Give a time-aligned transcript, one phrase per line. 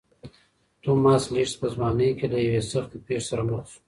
[0.81, 3.79] توماس لېډز په ځوانۍ کې له یوې سختې پېښې سره مخ شو.